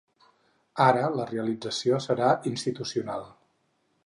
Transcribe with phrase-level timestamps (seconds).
[0.85, 3.29] Ara, la realització serà institucional.